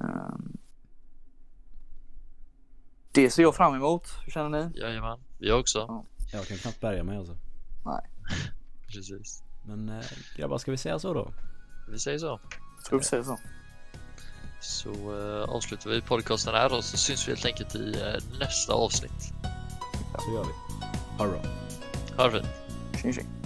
Ehm, 0.00 0.56
det 3.12 3.30
ser 3.30 3.42
jag 3.42 3.54
fram 3.54 3.74
emot. 3.74 4.08
Hur 4.24 4.32
känner 4.32 4.48
ni? 4.48 4.80
Jajamän, 4.80 5.20
vi 5.38 5.52
också. 5.52 5.78
Ja. 5.78 6.04
Jag 6.32 6.46
kan 6.46 6.56
knappt 6.56 6.80
bärga 6.80 7.04
mig 7.04 7.16
alltså. 7.16 7.36
Precis. 8.94 9.42
Men 9.66 9.88
eh, 9.88 10.04
grabbar, 10.36 10.58
ska 10.58 10.70
vi 10.70 10.76
säga 10.76 10.98
så 10.98 11.14
då? 11.14 11.32
Vi 11.88 11.98
säger 11.98 12.18
så. 12.18 12.40
Tror 12.88 12.98
vi 12.98 13.04
säger 13.04 13.22
så. 13.22 13.38
Så 14.60 14.90
eh, 14.90 15.48
avslutar 15.48 15.90
vi 15.90 16.00
podcasten 16.00 16.54
här 16.54 16.76
och 16.76 16.84
så 16.84 16.96
syns 16.96 17.28
vi 17.28 17.32
helt 17.32 17.46
enkelt 17.46 17.74
i 17.74 18.00
eh, 18.00 18.38
nästa 18.38 18.72
avsnitt. 18.72 19.32
Så 20.18 20.34
gör 20.34 20.44
vi. 20.44 20.52
Ha 21.18 21.24
det 21.24 21.30
bra. 21.30 21.42
Ha 22.16 22.24
det 22.24 22.30
fint. 22.30 22.48
Tjing 23.02 23.12
tjing. 23.12 23.43